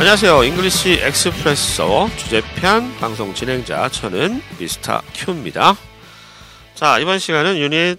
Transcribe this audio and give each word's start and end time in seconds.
안녕하세요. 0.00 0.44
English 0.44 0.92
Expresso 1.02 2.08
주제편 2.16 2.96
방송 2.96 3.34
진행자 3.34 3.90
저는 3.90 4.40
Mr. 4.58 5.02
Q입니다. 5.12 5.74
자, 6.74 6.98
이번 6.98 7.18
시간은 7.18 7.58
유닛 7.58 7.98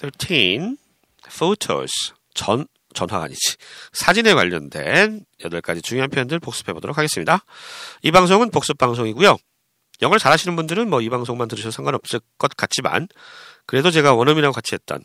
13 0.00 0.76
Photos 1.26 2.12
전 2.32 2.64
전화가 2.94 3.24
아니지. 3.24 3.56
사진에 3.92 4.34
관련된 4.34 5.24
8가지 5.42 5.82
중요한 5.82 6.10
표현들 6.10 6.38
복습해 6.38 6.72
보도록 6.72 6.96
하겠습니다. 6.96 7.44
이 8.02 8.12
방송은 8.12 8.52
복습 8.52 8.78
방송이고요. 8.78 9.36
영어를 10.02 10.20
잘하시는 10.20 10.54
분들은 10.54 10.88
뭐 10.88 11.00
이 11.00 11.08
방송만 11.10 11.48
들으셔도 11.48 11.72
상관없을 11.72 12.20
것 12.38 12.56
같지만 12.56 13.08
그래도 13.66 13.90
제가 13.90 14.14
원어민하고 14.14 14.52
같이 14.52 14.76
했던 14.76 15.02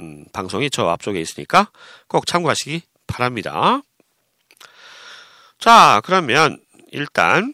음, 0.00 0.24
방송이 0.32 0.70
저 0.70 0.88
앞쪽에 0.88 1.20
있으니까 1.20 1.70
꼭 2.08 2.26
참고하시기 2.26 2.80
바랍니다. 3.06 3.82
자, 5.66 6.00
그러면 6.04 6.62
일단 6.92 7.52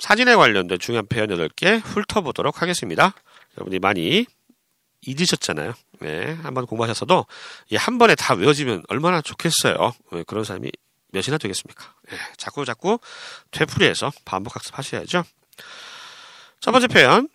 사진에 0.00 0.34
관련된 0.34 0.76
중요한 0.80 1.06
표현 1.06 1.28
8개 1.28 1.80
훑어보도록 1.84 2.62
하겠습니다. 2.62 3.14
여러분이 3.56 3.78
많이 3.78 4.26
잊으셨잖아요. 5.02 5.72
네, 6.00 6.32
한번 6.42 6.66
공부하셨어도 6.66 7.26
한 7.76 7.98
번에 7.98 8.16
다 8.16 8.34
외워지면 8.34 8.82
얼마나 8.88 9.20
좋겠어요. 9.20 9.94
네, 10.14 10.24
그런 10.26 10.42
사람이 10.42 10.72
몇이나 11.12 11.38
되겠습니까? 11.38 11.94
네, 12.10 12.18
자꾸 12.36 12.64
자꾸 12.64 12.98
되풀이해서 13.52 14.10
반복 14.24 14.56
학습하셔야죠. 14.56 15.22
첫 16.58 16.72
번째 16.72 16.88
표현 16.88 17.28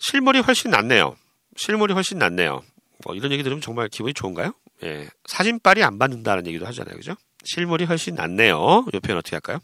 실물이 0.00 0.40
훨씬 0.40 0.72
낫네요. 0.72 1.14
실물이 1.54 1.94
훨씬 1.94 2.18
낫네요. 2.18 2.64
뭐 3.04 3.14
이런 3.14 3.30
얘기 3.30 3.44
들으면 3.44 3.60
정말 3.60 3.88
기분이 3.90 4.12
좋은가요? 4.12 4.54
예, 4.82 5.08
사진빨이 5.26 5.84
안 5.84 6.00
받는다는 6.00 6.48
얘기도 6.48 6.66
하잖아요. 6.66 6.96
그죠? 6.96 7.14
실물이 7.44 7.84
훨씬 7.86 8.14
낫네요. 8.14 8.86
이 8.92 9.00
표현 9.00 9.18
어떻게 9.18 9.36
할까요? 9.36 9.58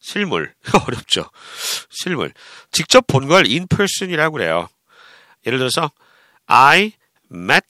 실물. 0.00 0.54
어렵죠. 0.86 1.28
실물. 1.90 2.32
직접 2.70 3.06
본 3.06 3.28
걸 3.28 3.44
in 3.46 3.66
person이라고 3.66 4.32
그래요. 4.34 4.68
예를 5.46 5.58
들어서 5.58 5.90
I 6.46 6.92
met 7.32 7.66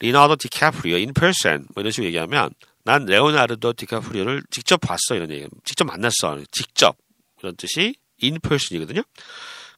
Leonardo 0.00 0.36
DiCaprio 0.36 0.96
in 0.96 1.12
person 1.14 1.66
뭐 1.74 1.82
이런 1.82 1.90
식으로 1.92 2.06
얘기하면 2.06 2.50
난 2.84 3.04
레오나르도 3.06 3.74
디카프리오를 3.74 4.42
직접 4.50 4.78
봤어 4.78 5.14
이런 5.14 5.30
얘기. 5.30 5.46
직접 5.64 5.84
만났어. 5.84 6.38
직접 6.50 6.96
이런 7.40 7.54
뜻이 7.56 7.94
person이거든요. 8.40 9.02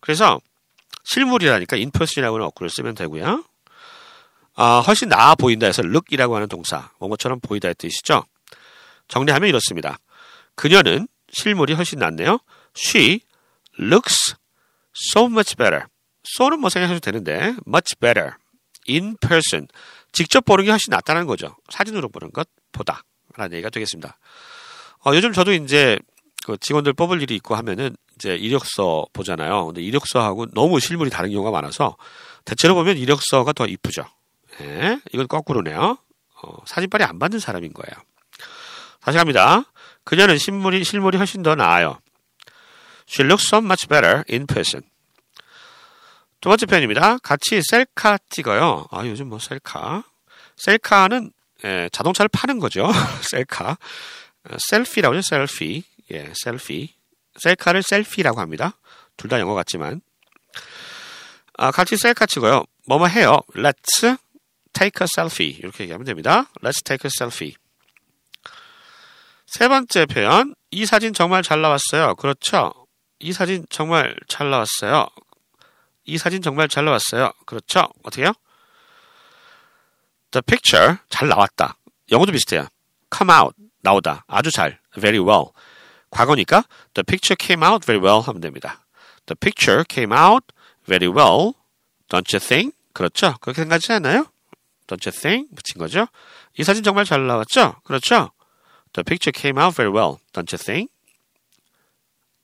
그래서 0.00 0.40
실물이라니까 1.04 1.76
하는 1.76 2.42
어구를 2.42 2.70
쓰면 2.70 2.94
되고요. 2.94 3.44
아, 4.56 4.80
훨씬 4.86 5.08
나아 5.08 5.34
보인다 5.34 5.66
해서 5.66 5.82
look이라고 5.82 6.36
하는 6.36 6.48
동사, 6.48 6.90
뭐뭐처럼 6.98 7.40
보이다의 7.40 7.74
뜻이죠. 7.76 8.24
정리하면 9.08 9.48
이렇습니다. 9.48 9.98
그녀는 10.54 11.08
실물이 11.30 11.74
훨씬 11.74 11.98
낫네요. 11.98 12.38
She 12.76 13.20
looks 13.78 14.36
so 14.96 15.26
much 15.26 15.56
better. 15.56 15.86
so는 16.26 16.60
뭐 16.60 16.70
생각해도 16.70 17.00
되는데 17.00 17.54
much 17.66 17.96
better 18.00 18.32
in 18.88 19.16
person. 19.20 19.66
직접 20.12 20.44
보는 20.44 20.64
게 20.64 20.70
훨씬 20.70 20.90
낫다는 20.90 21.26
거죠. 21.26 21.56
사진으로 21.68 22.08
보는 22.08 22.30
것보다 22.32 23.02
라는 23.36 23.54
얘기가 23.54 23.70
되겠습니다. 23.70 24.16
어, 25.04 25.14
요즘 25.14 25.32
저도 25.32 25.52
이제 25.52 25.98
그 26.46 26.56
직원들 26.58 26.92
뽑을 26.92 27.20
일이 27.20 27.34
있고 27.36 27.56
하면은 27.56 27.96
이제 28.14 28.36
이력서 28.36 29.06
보잖아요. 29.12 29.66
근데 29.66 29.82
이력서하고 29.82 30.46
너무 30.52 30.78
실물이 30.78 31.10
다른 31.10 31.30
경우가 31.30 31.50
많아서 31.50 31.96
대체로 32.44 32.74
보면 32.74 32.96
이력서가 32.96 33.52
더 33.52 33.66
이쁘죠. 33.66 34.04
네, 34.58 35.00
이건 35.12 35.26
거꾸로네요. 35.28 35.98
어, 36.42 36.56
사진빨이 36.66 37.04
안 37.04 37.18
받는 37.18 37.38
사람인 37.38 37.72
거예요. 37.72 37.94
다시 39.00 39.18
갑니다. 39.18 39.64
그녀는 40.04 40.38
실물이, 40.38 40.84
실물이 40.84 41.16
훨씬 41.18 41.42
더 41.42 41.54
나아요. 41.54 42.00
She 43.08 43.26
looks 43.26 43.46
so 43.48 43.58
much 43.58 43.86
better 43.88 44.22
in 44.30 44.46
person. 44.46 44.82
두 46.40 46.48
번째 46.48 46.66
표현입니다. 46.66 47.18
같이 47.18 47.60
셀카 47.62 48.18
찍어요. 48.28 48.86
아, 48.90 49.06
요즘 49.06 49.28
뭐 49.28 49.38
셀카. 49.38 50.04
셀카는 50.56 51.32
예, 51.64 51.88
자동차를 51.92 52.28
파는 52.28 52.58
거죠. 52.58 52.90
셀카. 53.22 53.78
셀피라고 54.68 55.16
하죠. 55.16 55.22
셀피. 55.26 55.84
예, 56.12 56.32
셀피. 56.34 56.94
셀카를 57.38 57.82
셀피라고 57.82 58.40
합니다. 58.40 58.76
둘 59.16 59.30
다 59.30 59.40
영어 59.40 59.54
같지만. 59.54 60.02
아, 61.56 61.70
같이 61.70 61.96
셀카 61.96 62.26
찍어요. 62.26 62.64
뭐뭐 62.86 63.06
해요. 63.06 63.40
Let's 63.54 64.18
take 64.74 65.00
a 65.00 65.06
selfie. 65.16 65.58
이렇게 65.58 65.84
얘기하면 65.84 66.04
됩니다. 66.04 66.50
Let's 66.62 66.84
take 66.84 67.06
a 67.06 67.10
selfie. 67.10 67.54
세 69.46 69.68
번째 69.68 70.06
표현. 70.06 70.54
이 70.70 70.84
사진 70.84 71.14
정말 71.14 71.42
잘 71.42 71.62
나왔어요. 71.62 72.16
그렇죠. 72.16 72.72
이 73.20 73.32
사진 73.32 73.64
정말 73.70 74.16
잘 74.28 74.50
나왔어요. 74.50 75.06
이 76.04 76.18
사진 76.18 76.42
정말 76.42 76.68
잘 76.68 76.84
나왔어요. 76.84 77.32
그렇죠. 77.46 77.88
어떻게요? 78.02 78.32
The 80.32 80.42
picture 80.42 80.96
잘 81.08 81.28
나왔다. 81.28 81.76
영어도 82.10 82.32
비슷해요. 82.32 82.66
come 83.16 83.32
out 83.32 83.54
나오다. 83.82 84.24
아주 84.26 84.50
잘. 84.50 84.80
very 84.98 85.18
well. 85.18 85.52
과거니까 86.10 86.64
the 86.94 87.04
picture 87.04 87.36
came 87.38 87.64
out 87.64 87.86
very 87.86 88.04
well 88.04 88.20
하면 88.26 88.40
됩니다. 88.40 88.84
The 89.26 89.36
picture 89.38 89.84
came 89.88 90.12
out 90.12 90.46
very 90.86 91.08
well. 91.08 91.54
Don't 92.08 92.28
you 92.34 92.40
think? 92.40 92.76
그렇죠. 92.92 93.36
그렇게 93.40 93.62
생각하지 93.62 93.92
않나요? 93.92 94.26
Don't 94.86 95.06
you 95.06 95.12
think? 95.12 95.54
붙인 95.54 95.78
거죠. 95.78 96.06
이 96.58 96.64
사진 96.64 96.82
정말 96.82 97.04
잘 97.04 97.26
나왔죠? 97.26 97.76
그렇죠. 97.84 98.30
The 98.92 99.04
picture 99.04 99.32
came 99.34 99.60
out 99.60 99.74
very 99.74 99.92
well. 99.92 100.18
Don't 100.32 100.52
you 100.52 100.58
think? 100.58 100.92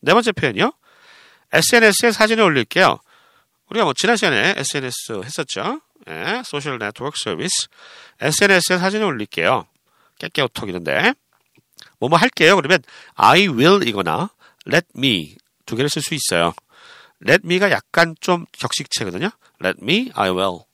네 0.01 0.13
번째 0.13 0.33
표현이요. 0.33 0.73
SNS에 1.53 2.13
사진을 2.13 2.45
올릴게요. 2.45 2.99
우리가 3.69 3.85
뭐 3.85 3.93
지난 3.95 4.17
시간에 4.17 4.55
SNS 4.57 5.23
했었죠. 5.25 5.81
예, 6.09 6.43
소셜 6.45 6.79
네트워크 6.79 7.17
서비스. 7.19 7.69
SNS에 8.21 8.79
사진을 8.79 9.07
올릴게요. 9.07 9.67
깨깨오톡 10.19 10.69
이런데. 10.69 11.15
뭐뭐 11.99 12.17
할게요. 12.17 12.57
그러면 12.57 12.83
I 13.15 13.49
will 13.49 13.87
이거나 13.87 14.31
let 14.67 14.87
me 14.97 15.37
두 15.67 15.77
개를 15.77 15.91
쓸 15.91 16.03
수 16.03 16.15
있어요. 16.15 16.55
let 17.27 17.43
me가 17.45 17.71
약간 17.71 18.15
좀 18.21 18.47
격식체거든요. 18.53 19.31
let 19.63 19.79
me, 19.83 20.11
I 20.15 20.31
will. 20.31 20.65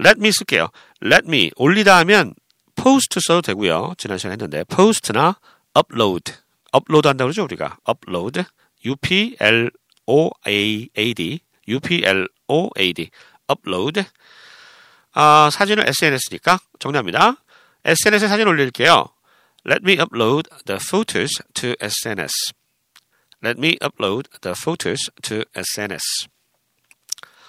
Let 0.00 0.18
me 0.18 0.30
쓸게요. 0.32 0.68
let 1.02 1.26
me 1.26 1.50
올리다 1.56 1.98
하면 1.98 2.34
post 2.74 3.20
써도 3.20 3.42
되고요. 3.42 3.94
지난 3.98 4.18
시간에 4.18 4.32
했는데 4.32 4.64
post나 4.64 5.38
upload 5.78 6.32
upload 6.74 7.08
한다고 7.08 7.26
그러죠 7.26 7.44
우리가 7.44 7.78
upload 7.88 8.44
u 8.84 8.96
p 8.96 9.36
l 9.40 9.70
o 10.06 10.30
a 10.46 10.88
a 10.96 11.14
d 11.14 11.40
u 11.66 11.80
p 11.80 12.02
l 12.04 12.28
o 12.48 12.70
a 12.78 12.92
d 12.92 13.10
upload 13.50 14.04
아, 15.18 15.48
사진을 15.50 15.86
SNS니까 15.88 16.58
정리합니다. 16.78 17.36
SNS에 17.86 18.28
사진 18.28 18.48
올릴게요. 18.48 19.06
Let 19.64 19.80
me 19.82 19.96
upload 19.96 20.50
the 20.66 20.78
photos 20.78 21.40
to 21.54 21.74
SNS. 21.80 22.52
Let 23.42 23.58
me 23.58 23.76
upload 23.78 24.28
the 24.42 24.54
photos 24.60 25.10
to 25.22 25.44
SNS. 25.56 26.28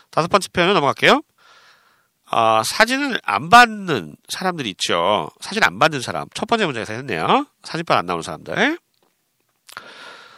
다섯 0.09 0.29
번째 0.29 0.47
표현은 0.53 0.75
넘어갈게요. 0.75 1.21
아, 2.29 2.61
사진을 2.65 3.19
안 3.23 3.49
받는 3.49 4.15
사람들이 4.27 4.69
있죠. 4.71 5.29
사진 5.39 5.63
안 5.63 5.79
받는 5.79 6.01
사람. 6.01 6.27
첫 6.33 6.45
번째 6.45 6.65
문제에서 6.65 6.93
했네요. 6.93 7.47
사진빨 7.63 7.97
안 7.97 8.05
나오는 8.05 8.21
사람들. 8.21 8.77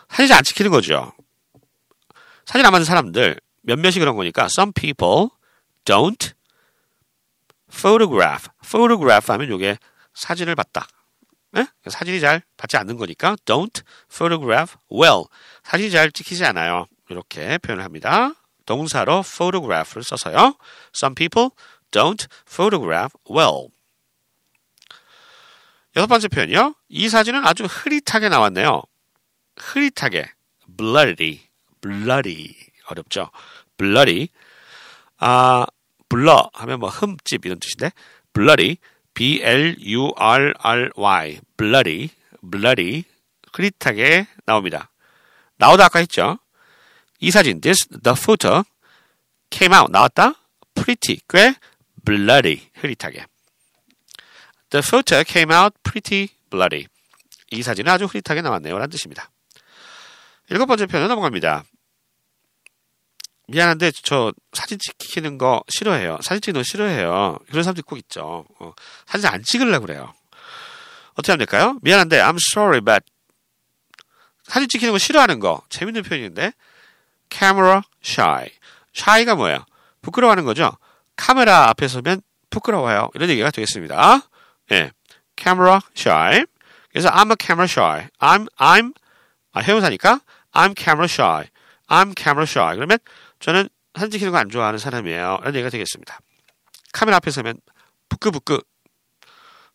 사진 0.09 0.35
안 0.35 0.44
찍히는 0.44 0.72
거죠. 0.72 1.13
사진 2.45 2.66
안 2.66 2.72
받는 2.72 2.85
사람들. 2.85 3.39
몇몇이 3.61 3.94
그런 4.00 4.16
거니까 4.16 4.45
some 4.45 4.72
people 4.73 5.29
don't 5.85 6.33
photograph. 7.71 8.50
photograph 8.63 9.31
하면 9.33 9.50
요게 9.50 9.77
사진을 10.13 10.56
받다. 10.56 10.88
네? 11.51 11.65
사진이 11.88 12.19
잘 12.19 12.44
받지 12.57 12.77
않는 12.77 12.97
거니까 12.97 13.36
don't 13.45 13.83
photograph 14.12 14.75
well. 14.91 15.24
사진이 15.63 15.89
잘 15.89 16.12
찍히지 16.12 16.45
않아요. 16.45 16.86
이렇게 17.09 17.57
표현을 17.57 17.83
합니다. 17.83 18.33
동사로 18.65 19.24
photograph를 19.25 20.03
써서요. 20.03 20.56
Some 20.95 21.15
people 21.15 21.50
don't 21.91 22.27
photograph 22.47 23.13
well. 23.30 23.69
여섯 25.95 26.07
번째 26.07 26.27
표현이요. 26.27 26.75
이 26.89 27.09
사진은 27.09 27.45
아주 27.45 27.65
흐릿하게 27.65 28.30
나왔네요. 28.30 28.83
흐릿하게 29.57 30.31
blurry, 30.77 31.41
blurry 31.81 32.56
어렵죠. 32.88 33.31
blurry 33.77 34.30
아 35.18 35.65
블러 36.07 36.50
하면 36.53 36.80
뭐 36.80 36.89
흠집 36.89 37.45
이런 37.45 37.59
뜻인데 37.59 37.91
blurry 38.33 38.77
B 39.13 39.41
L 39.41 39.75
U 39.80 40.12
R 40.15 40.53
R 40.59 40.89
Y 40.95 41.39
blurry 41.57 42.09
blurry 42.41 43.03
흐릿하게 43.53 44.27
나옵니다. 44.45 44.89
나오다 45.57 45.86
아까 45.86 46.00
했죠. 46.00 46.39
이 47.19 47.31
사진 47.31 47.59
this 47.59 47.88
the 47.88 48.15
photo 48.18 48.63
came 49.50 49.75
out 49.75 49.91
나왔다 49.91 50.36
pretty 50.74 51.21
꽤 51.27 51.53
blurry 52.04 52.69
흐릿하게 52.75 53.25
The 54.69 54.84
photo 54.86 55.24
came 55.24 55.51
out 55.51 55.75
pretty 55.84 56.30
bloody. 56.50 56.88
이 57.51 57.63
사진은 57.63 57.92
아주 57.92 58.06
흐릿하게 58.06 58.42
나왔네요. 58.42 58.78
라는 58.78 58.90
뜻입니다. 58.90 59.31
일곱 60.50 60.68
번째 60.68 60.86
표현은 60.86 61.07
넘어갑니다. 61.07 61.63
미안한데 63.48 63.92
저 64.04 64.31
사진 64.54 64.78
찍히는 64.78 65.40
거 65.40 65.63
싫어해요. 65.69 66.19
사진 66.22 66.42
찍는 66.42 66.60
거 66.60 66.63
싫어해요. 66.63 67.40
그런 67.50 67.63
사람도 67.63 67.81
꼭 67.84 67.98
있죠. 67.98 68.46
어, 68.60 68.74
사진 69.07 69.28
안 69.28 69.42
찍으려고 69.44 69.88
그래요. 69.88 70.13
어떻게 71.13 71.31
하면 71.31 71.40
될까요? 71.40 71.80
미안한데 71.81 72.19
I'm 72.19 72.38
sorry 72.54 72.80
but 72.81 73.04
사진 74.44 74.69
찍히는 74.69 74.92
거 74.92 75.00
싫어하는 75.00 75.40
거 75.40 75.63
재밌는 75.69 76.04
표현인데 76.04 76.54
camera 77.31 77.81
shy. 78.04 78.50
shy가 78.96 79.34
뭐예요? 79.34 79.66
부끄러워하는 80.01 80.46
거죠. 80.46 80.78
카메라 81.19 81.69
앞에 81.69 81.88
서면 81.89 82.21
부끄러워요. 82.50 83.10
이런 83.13 83.30
얘기가 83.30 83.51
되겠습니다. 83.51 84.21
예. 84.71 84.92
camera 85.38 85.80
shy. 85.95 86.45
그래서 86.89 87.10
I'm 87.10 87.30
a 87.30 87.36
camera 87.39 87.66
shy. 87.66 88.07
I'm 88.19 88.48
I'm 88.57 88.94
아, 89.51 89.60
해운사니까 89.60 90.21
I'm 90.54 90.74
camera 90.80 91.04
shy. 91.06 91.48
I'm 91.88 92.18
camera 92.18 92.44
shy. 92.44 92.75
그러면 92.75 92.98
저는 93.39 93.68
사진 93.95 94.12
찍히는 94.12 94.31
거 94.31 94.38
안 94.38 94.50
좋아하는 94.50 94.80
사람이에요. 94.80 95.39
이런 95.42 95.56
얘기가 95.56 95.69
되겠습니다. 95.69 96.19
카메라 96.94 97.18
앞에 97.18 97.31
서면 97.31 97.60
부끄부끄 98.07 98.62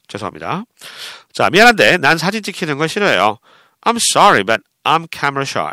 죄송합니다. 0.08 0.64
자, 1.32 1.50
미안한데 1.50 1.99
난 1.99 2.17
사진 2.19 2.43
찍히는 2.43 2.79
거 2.79 2.87
싫어해요. 2.87 3.38
I'm 3.82 3.97
sorry, 3.97 4.44
but 4.44 4.62
I'm 4.85 5.06
camera 5.12 5.43
shy. 5.43 5.73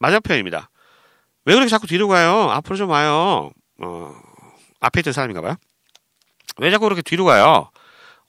마지막 0.00 0.22
표현입니다. 0.24 0.70
왜 1.44 1.54
그렇게 1.54 1.68
자꾸 1.68 1.86
뒤로 1.86 2.08
가요? 2.08 2.50
앞으로 2.50 2.76
좀 2.76 2.90
와요. 2.90 3.50
어, 3.80 4.25
앞에 4.80 5.00
있던 5.00 5.12
사람인가 5.12 5.40
봐요. 5.40 5.56
왜 6.58 6.70
자꾸 6.70 6.84
그렇게 6.84 7.02
뒤로 7.02 7.24
가요? 7.24 7.70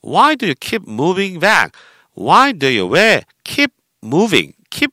Why 0.04 0.36
do 0.36 0.46
you 0.46 0.54
keep 0.60 0.84
moving 0.90 1.40
back? 1.40 1.70
Why 2.16 2.52
do 2.52 2.68
you 2.68 2.86
왜 2.86 3.22
keep 3.44 3.72
moving? 4.04 4.54
keep 4.70 4.92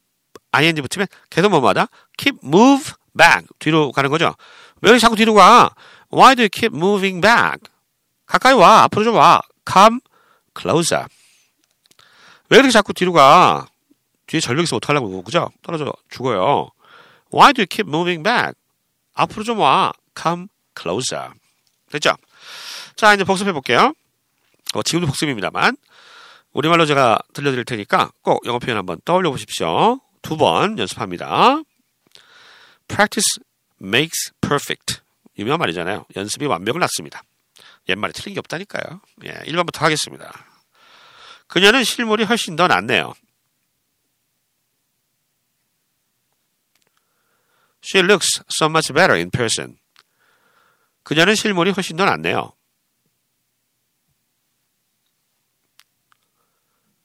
ing 0.51 0.81
붙이면 0.81 1.07
계속 1.29 1.49
뭐마다 1.49 1.87
keep 2.17 2.39
move 2.43 2.93
back 3.17 3.47
뒤로 3.59 3.91
가는 3.91 4.09
거죠. 4.09 4.35
왜 4.81 4.89
이렇게 4.89 4.99
자꾸 4.99 5.15
뒤로 5.15 5.33
가? 5.33 5.73
Why 6.13 6.35
do 6.35 6.43
you 6.43 6.49
keep 6.49 6.75
moving 6.75 7.21
back? 7.21 7.59
가까이 8.25 8.53
와 8.53 8.83
앞으로 8.83 9.03
좀 9.03 9.15
와. 9.15 9.41
Come 9.71 9.99
closer. 10.57 11.05
왜 12.49 12.57
이렇게 12.57 12.71
자꾸 12.71 12.93
뒤로 12.93 13.11
가? 13.13 13.67
뒤에 14.27 14.39
전력 14.39 14.63
있으면 14.63 14.77
어떡하려고 14.77 15.23
그죠? 15.23 15.51
떨어져 15.61 15.91
죽어요. 16.09 16.69
Why 17.33 17.53
do 17.53 17.61
you 17.61 17.67
keep 17.69 17.87
moving 17.87 18.23
back? 18.23 18.53
앞으로 19.13 19.43
좀 19.43 19.59
와. 19.59 19.91
Come 20.19 20.47
closer. 20.79 21.31
됐죠? 21.91 22.15
자, 22.95 23.13
이제 23.13 23.23
복습해 23.23 23.51
볼게요. 23.53 23.93
어, 24.73 24.83
지금도 24.83 25.07
복습입니다만 25.07 25.77
우리말로 26.53 26.85
제가 26.85 27.19
들려드릴 27.33 27.65
테니까 27.65 28.11
꼭 28.21 28.45
영어 28.45 28.59
표현 28.59 28.77
한번 28.77 28.99
떠올려 29.05 29.29
보십시오. 29.31 29.99
두 30.21 30.37
번 30.37 30.79
연습합니다. 30.79 31.61
Practice 32.87 33.43
makes 33.81 34.31
perfect. 34.41 35.01
유명한 35.37 35.59
말이잖아요. 35.59 36.05
연습이 36.15 36.45
완벽을 36.45 36.79
낳습니다. 36.79 37.21
옛말에 37.89 38.13
틀린 38.13 38.33
게 38.33 38.39
없다니까요. 38.39 39.01
예, 39.25 39.33
1번부터 39.45 39.79
하겠습니다. 39.79 40.45
그녀는 41.47 41.83
실물이 41.83 42.23
훨씬 42.23 42.55
더 42.55 42.67
낫네요. 42.67 43.13
She 47.83 48.03
looks 48.03 48.41
so 48.49 48.67
much 48.67 48.91
better 48.91 49.15
in 49.15 49.29
person. 49.29 49.77
그녀는 51.05 51.35
실물이 51.35 51.69
훨씬 51.69 51.95
더 51.97 52.03
낫네요. 52.03 52.51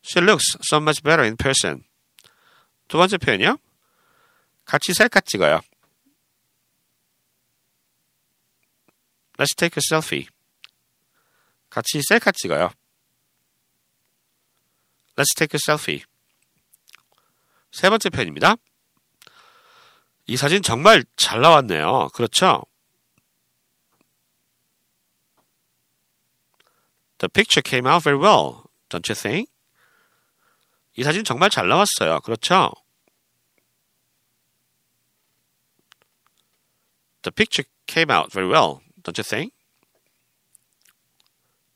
She 0.03 0.25
looks 0.25 0.57
so 0.67 0.79
much 0.79 1.03
better 1.03 1.23
in 1.23 1.37
person. 1.37 1.85
두 2.89 2.97
번째 2.97 3.19
표현이요. 3.19 3.59
같이 4.65 4.95
셀카 4.95 5.21
찍어요. 5.21 5.61
Let's 9.37 9.55
take 9.55 9.77
a 9.77 9.83
selfie. 9.87 10.27
같이 11.69 12.01
셀카 12.09 12.33
찍어요. 12.33 12.71
Let's 15.17 15.37
take 15.37 15.55
a 15.55 15.61
selfie. 15.63 16.05
세 17.71 17.91
번째 17.91 18.09
표현입니다. 18.09 18.57
이 20.25 20.39
사진 20.39 20.63
정말 20.63 21.05
잘 21.17 21.43
나왔네요. 21.43 22.09
그렇죠? 22.15 22.63
The 27.21 27.29
picture 27.29 27.61
came 27.61 27.87
out 27.87 28.03
very 28.03 28.17
well, 28.17 28.71
don't 28.89 29.07
you 29.09 29.15
think? 29.15 29.51
이 30.97 31.05
사진 31.05 31.23
정말 31.23 31.51
잘 31.51 31.69
나왔어요. 31.69 32.21
그렇죠? 32.21 32.73
The 37.23 37.31
picture 37.31 37.69
came 37.87 38.11
out 38.11 38.33
very 38.33 38.49
well, 38.49 38.81
don't 39.03 39.19
you 39.19 39.25
think? 39.25 39.53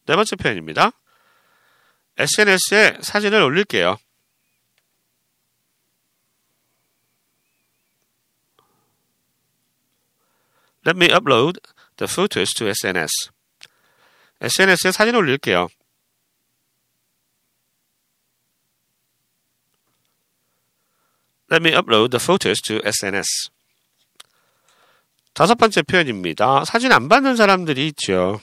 네 0.06 0.16
번째 0.16 0.36
표현입니다. 0.36 0.92
SNS에 2.16 3.02
사진을 3.02 3.42
올릴게요. 3.42 3.98
Let 10.86 10.96
me 10.96 11.08
upload 11.08 11.60
the 11.96 12.08
photos 12.08 12.54
to 12.54 12.66
SNS. 12.66 13.33
SNS에 14.40 14.92
사진 14.92 15.14
올릴게요. 15.14 15.68
Let 21.50 21.62
me 21.62 21.72
upload 21.76 22.10
the 22.10 22.20
photos 22.20 22.60
to 22.62 22.80
SNS. 22.84 23.50
다섯 25.34 25.56
번째 25.56 25.82
표현입니다. 25.82 26.64
사진 26.64 26.92
안 26.92 27.08
받는 27.08 27.36
사람들이 27.36 27.88
있죠. 27.88 28.40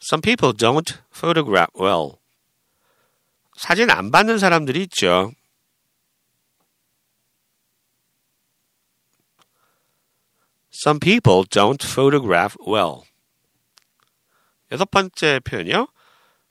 Some 0.00 0.20
people 0.22 0.52
don't 0.52 0.98
photograph 1.12 1.70
well. 1.78 2.18
사진 3.56 3.90
안 3.90 4.10
받는 4.10 4.38
사람들이 4.38 4.82
있죠. 4.84 5.32
Some 10.78 11.00
people 11.00 11.42
don't 11.42 11.82
photograph 11.82 12.56
well. 12.64 13.02
여섯 14.70 14.88
번째 14.88 15.40
표현이요. 15.40 15.88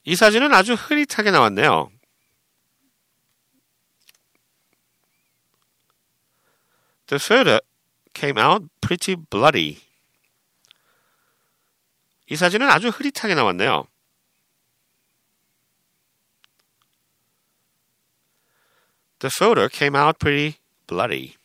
이 0.03 0.17
사진은 0.17 0.53
아주 0.53 0.74
흐릿하게 0.74 1.31
나왔네요. 1.31 1.89
The 7.05 7.22
photo 7.24 7.60
came 8.13 8.38
out 8.38 8.67
pretty 8.81 9.15
bloody. 9.15 9.79
이 12.29 12.36
사진은 12.36 12.69
아주 12.69 12.89
흐릿하게 12.89 13.34
나왔네요. 13.34 13.88
The 19.19 19.31
photo 19.34 19.69
came 19.69 19.96
out 19.96 20.19
pretty 20.19 20.60
bloody. 20.86 21.38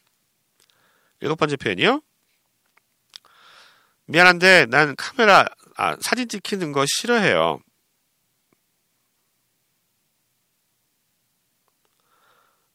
일곱 1.20 1.36
번째 1.36 1.54
표현이요. 1.54 2.02
미안한데 4.06 4.66
난 4.66 4.94
카메라 4.96 5.46
아, 5.76 5.96
사진 6.00 6.28
찍히는 6.28 6.72
거 6.72 6.84
싫어해요. 6.86 7.60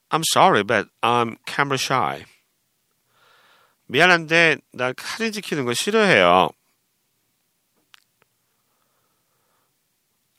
I'm 0.09 0.23
sorry, 0.33 0.63
but 0.63 0.89
I'm 1.01 1.37
camera 1.45 1.75
shy. 1.75 2.25
미안한데 3.87 4.57
나 4.73 4.93
사진 4.97 5.31
찍히는 5.31 5.65
거 5.65 5.73
싫어해요. 5.73 6.49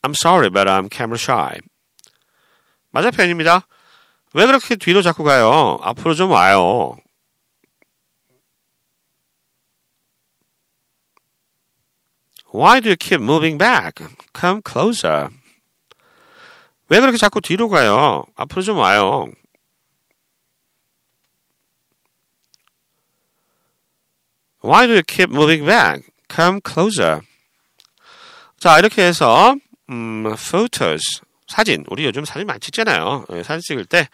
I'm 0.01 0.15
sorry, 0.15 0.49
but 0.49 0.67
I'm 0.67 0.89
camera 0.91 1.17
shy. 1.19 1.59
맞아 2.91 3.11
편입니다. 3.11 3.67
왜 4.33 4.45
그렇게 4.45 4.75
뒤로 4.75 5.01
자꾸 5.01 5.23
가요? 5.23 5.77
앞으로 5.81 6.13
좀 6.15 6.31
와요. 6.31 6.97
Why 12.51 12.81
do 12.81 12.89
you 12.89 12.97
keep 12.97 13.21
moving 13.21 13.57
back? 13.57 14.05
Come 14.33 14.61
closer. 14.65 15.29
왜 16.89 16.99
그렇게 16.99 17.17
자꾸 17.17 17.41
뒤로 17.41 17.69
가요? 17.69 18.25
앞으로 18.35 18.61
좀 18.61 18.77
와요. 18.77 19.27
Why 24.63 24.87
do 24.87 24.93
you 24.93 25.03
keep 25.07 25.31
moving 25.31 25.65
back? 25.65 26.03
Come 26.33 26.59
closer. 26.67 27.21
자, 28.59 28.79
이렇게 28.79 29.03
해서 29.03 29.55
음, 29.89 30.25
photos 30.33 31.21
사진 31.47 31.85
우리 31.89 32.05
요즘 32.05 32.25
사진 32.25 32.45
많이 32.47 32.59
찍잖아요. 32.59 33.25
예, 33.33 33.43
사진 33.43 33.61
찍을 33.61 33.85
때 33.85 34.07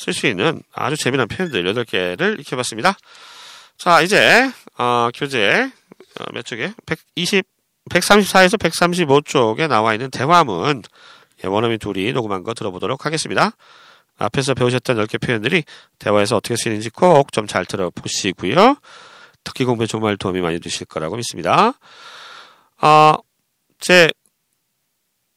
쓸 0.00 0.14
수 0.14 0.26
있는 0.26 0.62
아주 0.72 0.96
재미난 0.96 1.28
표현들 1.28 1.62
8개를 1.62 2.40
익혀봤습니다. 2.40 2.96
자, 3.76 4.00
이제 4.00 4.50
어, 4.78 5.10
교재 5.14 5.70
어, 6.18 6.24
몇 6.32 6.44
쪽에? 6.46 6.72
120 6.86 7.46
134에서 7.88 8.58
135쪽에 8.58 9.68
나와 9.68 9.94
있는 9.94 10.10
대화문 10.10 10.82
예, 11.44 11.48
원어민 11.48 11.78
둘이 11.78 12.12
녹음한 12.12 12.42
거 12.42 12.54
들어보도록 12.54 13.06
하겠습니다. 13.06 13.52
앞에서 14.18 14.54
배우셨던 14.54 14.96
10개 14.98 15.20
표현들이 15.20 15.64
대화에서 15.98 16.36
어떻게 16.36 16.54
쓰이는지 16.56 16.90
꼭 16.90 17.32
좀 17.32 17.46
잘 17.46 17.64
들어보시고요. 17.64 18.76
듣기 19.44 19.64
공부에 19.64 19.86
정말 19.86 20.18
도움이 20.18 20.40
많이 20.42 20.60
되실 20.60 20.86
거라고 20.86 21.16
믿습니다. 21.16 21.72
아, 22.76 23.16
제, 23.78 24.10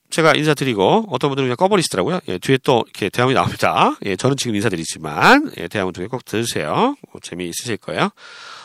제가 0.10 0.34
인사드리고 0.36 1.06
어떤 1.10 1.30
분들은 1.30 1.48
그냥 1.48 1.56
꺼버리시더라고요. 1.56 2.20
예, 2.28 2.38
뒤에 2.38 2.58
또 2.64 2.84
이렇게 2.86 3.10
대화문이 3.10 3.34
나옵니다. 3.36 3.96
예, 4.06 4.18
저는 4.18 4.36
지금 4.36 4.56
인사드리지만, 4.56 5.54
예, 5.58 5.68
대화문 5.70 5.94
중에 5.94 6.08
꼭 6.08 6.26
들으세요. 6.26 6.96
뭐 7.12 7.22
재미있으실 7.22 7.78
거예요. 7.78 8.10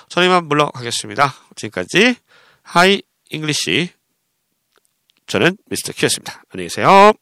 저는 0.09 0.29
이만 0.29 0.47
물러가겠습니다. 0.49 1.33
지금까지 1.55 2.17
하이 2.63 3.03
잉글리시 3.30 3.92
저는 5.28 5.58
미스터 5.70 5.94
큐였습니다. 5.94 6.44
안녕히 6.50 6.68
계세요. 6.70 7.14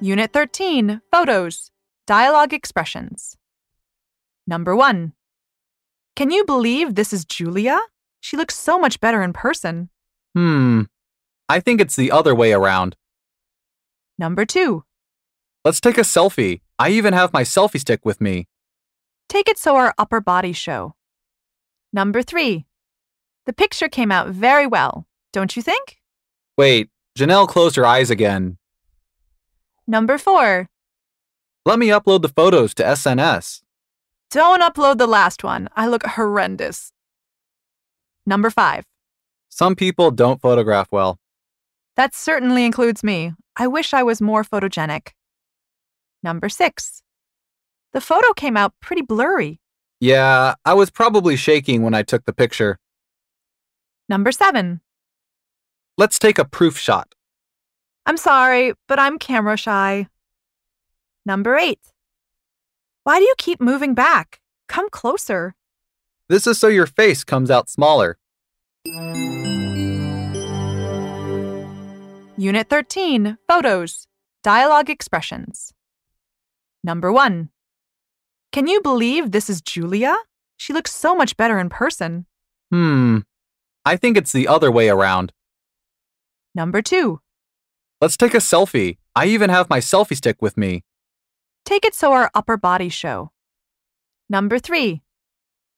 Unit 0.00 0.32
13 0.32 1.00
Photos 1.10 1.70
Dialogue 2.06 2.52
Expressions. 2.52 3.36
Number 4.46 4.76
1. 4.76 5.12
Can 6.14 6.30
you 6.30 6.44
believe 6.44 6.94
this 6.94 7.12
is 7.12 7.24
Julia? 7.24 7.80
She 8.20 8.36
looks 8.36 8.54
so 8.54 8.78
much 8.78 9.00
better 9.00 9.22
in 9.22 9.32
person. 9.32 9.88
Hmm. 10.34 10.82
I 11.48 11.60
think 11.60 11.80
it's 11.80 11.96
the 11.96 12.10
other 12.10 12.34
way 12.34 12.52
around. 12.52 12.96
Number 14.18 14.44
2. 14.44 14.84
Let's 15.64 15.80
take 15.80 15.98
a 15.98 16.02
selfie. 16.02 16.60
I 16.78 16.90
even 16.90 17.14
have 17.14 17.32
my 17.32 17.42
selfie 17.42 17.80
stick 17.80 18.04
with 18.04 18.20
me. 18.20 18.46
Take 19.28 19.48
it 19.48 19.58
so 19.58 19.76
our 19.76 19.94
upper 19.98 20.20
bodies 20.20 20.56
show. 20.56 20.94
Number 21.91 22.21
3. 22.21 22.65
The 23.45 23.53
picture 23.53 23.89
came 23.89 24.11
out 24.11 24.27
very 24.29 24.67
well, 24.67 25.07
don't 25.33 25.55
you 25.55 25.61
think? 25.61 25.97
Wait, 26.57 26.89
Janelle 27.17 27.47
closed 27.47 27.75
her 27.77 27.85
eyes 27.85 28.09
again. 28.09 28.57
Number 29.87 30.17
4. 30.17 30.69
Let 31.65 31.79
me 31.79 31.87
upload 31.87 32.21
the 32.21 32.29
photos 32.29 32.73
to 32.75 32.83
SNS. 32.83 33.61
Don't 34.29 34.61
upload 34.61 34.97
the 34.99 35.07
last 35.07 35.43
one. 35.43 35.67
I 35.75 35.87
look 35.87 36.05
horrendous. 36.05 36.93
Number 38.25 38.51
5. 38.51 38.85
Some 39.49 39.75
people 39.75 40.11
don't 40.11 40.39
photograph 40.39 40.89
well. 40.91 41.17
That 41.95 42.13
certainly 42.13 42.65
includes 42.65 43.03
me. 43.03 43.33
I 43.57 43.65
wish 43.67 43.93
I 43.93 44.03
was 44.03 44.21
more 44.21 44.43
photogenic. 44.43 45.09
Number 46.21 46.47
6. 46.49 47.01
The 47.93 48.01
photo 48.01 48.31
came 48.33 48.55
out 48.55 48.73
pretty 48.79 49.01
blurry. 49.01 49.59
Yeah, 49.99 50.55
I 50.63 50.73
was 50.75 50.89
probably 50.89 51.35
shaking 51.35 51.83
when 51.83 51.93
I 51.93 52.03
took 52.03 52.25
the 52.25 52.33
picture. 52.33 52.79
Number 54.07 54.31
7. 54.31 54.79
Let's 55.97 56.17
take 56.17 56.39
a 56.39 56.45
proof 56.45 56.77
shot. 56.77 57.13
I'm 58.05 58.17
sorry, 58.17 58.73
but 58.87 58.97
I'm 58.97 59.19
camera 59.19 59.57
shy. 59.57 60.07
Number 61.25 61.57
8. 61.57 61.79
Why 63.03 63.19
do 63.19 63.25
you 63.25 63.35
keep 63.37 63.59
moving 63.59 63.93
back? 63.93 64.39
Come 64.67 64.89
closer. 64.89 65.53
This 66.29 66.47
is 66.47 66.57
so 66.57 66.67
your 66.67 66.85
face 66.85 67.23
comes 67.23 67.51
out 67.51 67.69
smaller. 67.69 68.17
Unit 72.37 72.69
13 72.69 73.37
Photos 73.49 74.07
Dialogue 74.43 74.89
Expressions. 74.89 75.73
Number 76.83 77.11
1. 77.11 77.49
Can 78.51 78.67
you 78.67 78.81
believe 78.81 79.31
this 79.31 79.49
is 79.49 79.61
Julia? 79.61 80.15
She 80.57 80.73
looks 80.73 80.93
so 80.93 81.15
much 81.15 81.37
better 81.37 81.59
in 81.59 81.69
person. 81.69 82.25
Hmm. 82.71 83.19
I 83.85 83.95
think 83.95 84.17
it's 84.17 84.31
the 84.31 84.47
other 84.47 84.71
way 84.71 84.89
around. 84.89 85.31
Number 86.55 86.81
2. 86.81 87.19
Let's 88.01 88.17
take 88.17 88.33
a 88.33 88.37
selfie. 88.37 88.97
I 89.15 89.25
even 89.27 89.49
have 89.49 89.69
my 89.69 89.79
selfie 89.79 90.15
stick 90.15 90.41
with 90.41 90.57
me. 90.57 90.83
Take 91.65 91.85
it 91.85 91.93
so 91.93 92.11
our 92.13 92.31
upper 92.33 92.57
bodies 92.57 92.93
show. 92.93 93.31
Number 94.29 94.57
3. 94.59 95.01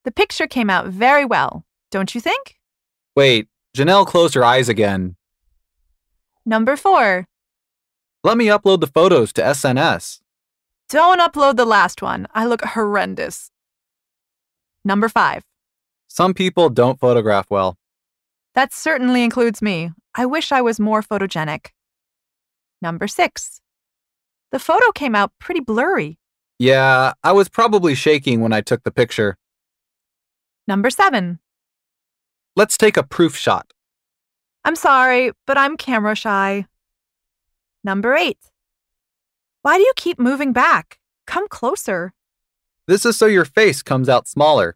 The 0.04 0.12
picture 0.12 0.48
came 0.48 0.70
out 0.70 0.88
very 0.88 1.26
well, 1.26 1.66
don't 1.92 2.16
you 2.16 2.22
think? 2.22 2.56
Wait, 3.16 3.48
Janelle 3.76 4.08
closed 4.08 4.34
her 4.34 4.44
eyes 4.44 4.70
again. 4.70 5.16
Number 6.46 6.76
4. 6.76 7.28
Let 8.24 8.38
me 8.38 8.46
upload 8.48 8.80
the 8.80 8.88
photos 8.88 9.34
to 9.34 9.42
SNS. 9.42 10.20
Don't 10.92 11.22
upload 11.22 11.56
the 11.56 11.64
last 11.64 12.02
one. 12.02 12.28
I 12.34 12.46
look 12.46 12.66
horrendous. 12.66 13.50
Number 14.84 15.08
5. 15.08 15.42
Some 16.10 16.34
people 16.34 16.70
don't 16.70 17.00
photograph 17.00 17.50
well. 17.50 17.78
That 18.56 18.74
certainly 18.74 19.24
includes 19.24 19.62
me. 19.62 19.92
I 20.16 20.26
wish 20.26 20.52
I 20.52 20.62
was 20.62 20.82
more 20.82 21.02
photogenic. 21.02 21.68
Number 22.82 23.08
6. 23.08 23.62
The 24.52 24.60
photo 24.60 24.92
came 24.92 25.16
out 25.16 25.32
pretty 25.40 25.62
blurry. 25.62 26.20
Yeah, 26.60 27.14
I 27.24 27.32
was 27.32 27.48
probably 27.48 27.96
shaking 27.96 28.42
when 28.42 28.52
I 28.52 28.60
took 28.60 28.84
the 28.84 28.92
picture. 28.92 29.38
Number 30.68 30.90
7. 30.90 31.40
Let's 32.58 32.78
take 32.78 32.98
a 32.98 33.04
proof 33.04 33.38
shot. 33.38 33.72
I'm 34.66 34.76
sorry, 34.76 35.32
but 35.48 35.58
I'm 35.58 35.78
camera 35.78 36.16
shy. 36.16 36.66
Number 37.82 38.14
8. 38.14 38.38
Why 39.64 39.78
do 39.78 39.84
you 39.84 39.94
keep 39.96 40.18
moving 40.20 40.54
back? 40.54 40.98
Come 41.28 41.48
closer. 41.48 42.14
This 42.88 43.06
is 43.06 43.16
so 43.16 43.28
your 43.28 43.46
face 43.46 43.84
comes 43.84 44.10
out 44.10 44.28
smaller. 44.28 44.76